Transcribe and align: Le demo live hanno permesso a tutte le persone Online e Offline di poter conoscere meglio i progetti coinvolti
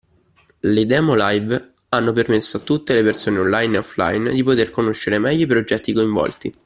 Le 0.73 0.85
demo 0.87 1.13
live 1.15 1.73
hanno 1.89 2.11
permesso 2.11 2.57
a 2.57 2.61
tutte 2.61 2.95
le 2.95 3.03
persone 3.03 3.37
Online 3.37 3.75
e 3.75 3.77
Offline 3.81 4.31
di 4.31 4.41
poter 4.41 4.71
conoscere 4.71 5.19
meglio 5.19 5.43
i 5.43 5.47
progetti 5.47 5.93
coinvolti 5.93 6.51